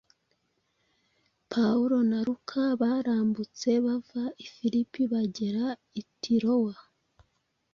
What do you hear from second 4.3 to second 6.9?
i Filipi bagera i Tirowa